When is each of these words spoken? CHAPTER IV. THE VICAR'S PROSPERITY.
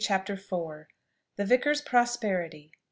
CHAPTER 0.03 0.33
IV. 0.33 0.87
THE 1.35 1.45
VICAR'S 1.45 1.81
PROSPERITY. 1.81 2.71